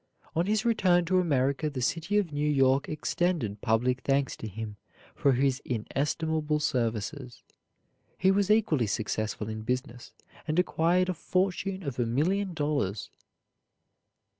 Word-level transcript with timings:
On 0.35 0.47
his 0.47 0.65
return 0.65 1.05
to 1.05 1.19
America 1.19 1.69
the 1.69 1.79
city 1.79 2.17
of 2.17 2.31
New 2.33 2.49
York 2.49 2.89
extended 2.89 3.61
public 3.61 4.01
thanks 4.01 4.35
to 4.37 4.47
him 4.47 4.77
for 5.13 5.33
his 5.33 5.61
inestimable 5.63 6.59
services. 6.59 7.43
He 8.17 8.31
was 8.31 8.49
equally 8.49 8.87
successful 8.87 9.47
in 9.47 9.61
business, 9.61 10.11
and 10.47 10.57
acquired 10.57 11.09
a 11.09 11.13
fortune 11.13 11.83
of 11.83 11.99
a 11.99 12.07
million 12.07 12.55
dollars. 12.55 13.11